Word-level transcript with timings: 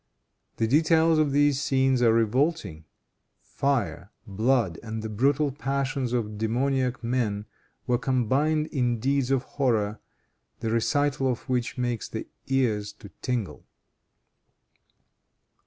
The 0.57 0.65
details 0.65 1.19
of 1.19 1.31
these 1.31 1.61
scenes 1.61 2.01
are 2.01 2.11
revolting. 2.11 2.85
Fire, 3.39 4.09
blood 4.25 4.79
and 4.81 5.03
the 5.03 5.09
brutal 5.09 5.51
passions 5.51 6.11
of 6.11 6.39
demoniac 6.39 7.03
men 7.03 7.45
were 7.85 7.99
combined 7.99 8.65
in 8.71 8.99
deeds 8.99 9.29
of 9.29 9.43
horror, 9.43 9.99
the 10.59 10.71
recital 10.71 11.27
of 11.31 11.47
which 11.47 11.77
makes 11.77 12.09
the 12.09 12.25
ears 12.47 12.93
to 12.93 13.09
tingle. 13.21 13.63